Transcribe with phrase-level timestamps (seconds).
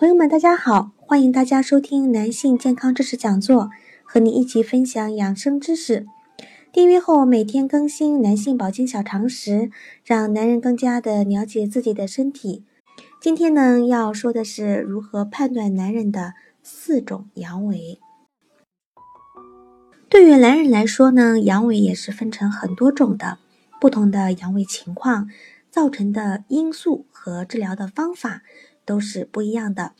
[0.00, 3.68] 朋友们，大家好，欢迎大家收听男性健康知识讲座，
[4.02, 6.06] 和你一起分享养生知识。
[6.72, 9.70] 订阅后每天更新男性保健小常识，
[10.02, 12.64] 让男人更加的了解自己的身体。
[13.20, 17.98] 今天呢，要说的是如何判断男人的四种阳痿。
[20.08, 23.36] 对于男人来说呢，阳痿也是分成很多种的，
[23.78, 25.28] 不同的阳痿情况
[25.70, 28.40] 造成的因素和治疗的方法。
[28.84, 29.92] 都是不一样的。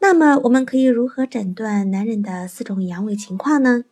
[0.00, 3.84] 那么，我们可以如何诊断男人的四种阳痿情况呢？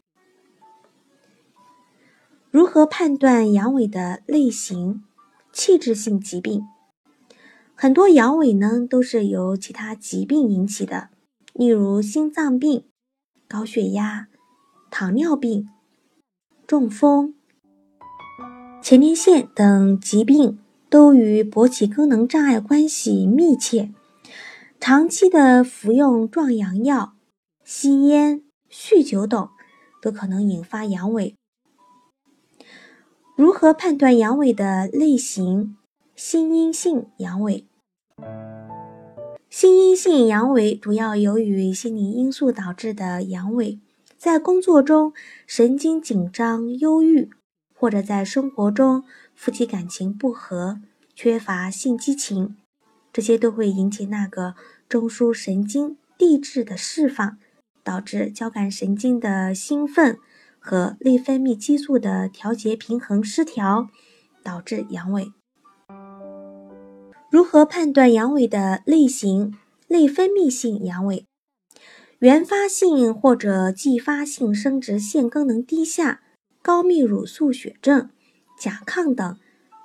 [2.51, 5.03] 如何判断阳痿的类型？
[5.53, 6.67] 器质性疾病，
[7.77, 11.11] 很多阳痿呢都是由其他疾病引起的，
[11.53, 12.85] 例如心脏病、
[13.47, 14.27] 高血压、
[14.91, 15.69] 糖尿病、
[16.67, 17.37] 中风、
[18.83, 20.59] 前列腺等疾病
[20.95, 23.93] 都与勃起功能障碍关系密切。
[24.79, 27.15] 长期的服用壮阳药、
[27.65, 29.49] 吸烟、酗酒等，
[30.01, 31.35] 都可能引发阳痿。
[33.35, 35.77] 如何判断阳痿的类型？
[36.15, 37.65] 心因性阳痿。
[39.51, 43.81] 心因性阳痿主要由于心理因素导致的阳痿，
[44.17, 45.13] 在工作中
[45.45, 47.31] 神经紧张、忧郁，
[47.85, 49.05] 或者在生活中
[49.35, 50.81] 夫妻感情不和、
[51.15, 52.57] 缺乏性激情，
[53.13, 54.55] 这些都会引起那个。
[54.89, 57.37] 中枢神经递质的释放，
[57.83, 60.19] 导致交感神经的兴奋
[60.59, 63.91] 和内分泌激素的调节平衡失调，
[64.43, 65.33] 导致阳痿。
[67.31, 69.59] 如何判断阳痿的类型？
[69.89, 71.25] 内分泌性阳痿、
[72.21, 76.23] 原发性或者继发性生殖腺功能低下、
[76.65, 78.09] 高泌乳素血症、
[78.59, 79.37] 甲亢等，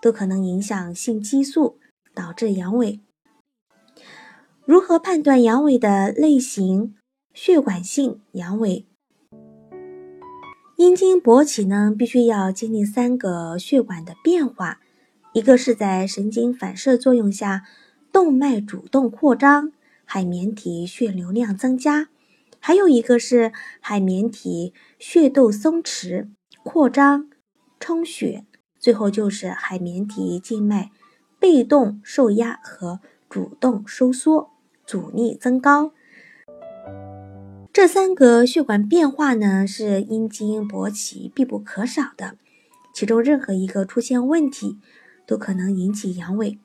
[0.01, 1.78] 都可能影响性激素，
[2.16, 3.01] 导致阳痿。
[4.63, 6.95] 如何判断阳痿的类型？
[7.34, 8.85] 血管性阳痿，
[10.78, 14.79] 阴茎勃起呢，必须要经历三个血管的变化，
[15.34, 17.66] 一个是在神经反射作用下，
[18.13, 19.73] 动脉主动扩张，
[20.06, 22.06] 海绵体血流量增加；
[22.62, 23.51] 还有一个是
[23.81, 26.29] 海绵体血窦松弛
[26.72, 27.31] 扩张
[27.80, 28.46] 充血；
[28.78, 30.91] 最后就是海绵体静脉
[31.40, 34.52] 被动受压和主动收缩。
[34.85, 35.94] 阻力增高，
[37.74, 42.35] 这三个血管变化呢是阴茎勃起必不可少的，
[42.94, 44.78] 其中任何一个出现问题，
[45.25, 46.59] 都可能引起阳痿。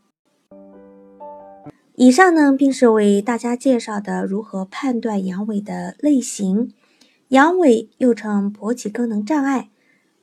[1.95, 6.75] 以上呢，便是为大家介绍的如何判断阳痿的类型。
[7.29, 9.71] 阳痿又称勃起功能障碍，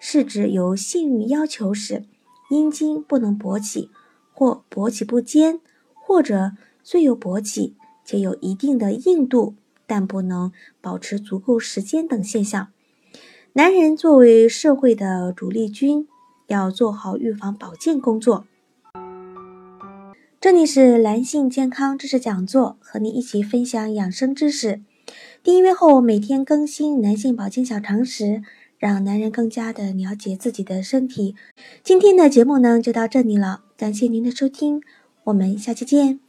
[0.04, 2.06] 是指有性欲要求时，
[2.50, 3.92] 阴茎不能勃起，
[4.34, 5.62] 或勃起不坚，
[5.94, 6.54] 或者
[6.84, 7.76] 虽有勃起。
[8.04, 9.54] 且有一定的硬度，
[9.86, 10.52] 但不能
[10.82, 12.70] 保持足够时间等现象。
[13.54, 16.08] 男人作为社会的主力军，
[16.48, 18.46] 要做好预防保健工作。
[20.42, 24.82] 这里是男性健康知识讲座，和你一起分享养生知识。
[25.44, 28.42] 订阅后每天更新男性保健小常识，
[28.82, 31.36] 让男人更加的了解自己的身体。
[31.84, 34.82] 今天的节目呢就到这里了，感谢您的收听，
[35.26, 36.20] 我们下期见。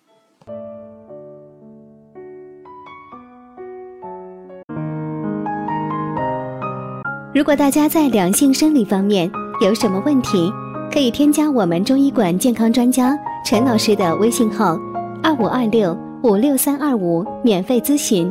[7.35, 9.31] 如果大家在两性生理方面
[9.63, 10.53] 有什么问题，
[10.93, 14.79] 可以添加我们中医馆健康专家陈老师的微信号：
[15.23, 18.31] 二五二六五六三二五，免费咨询。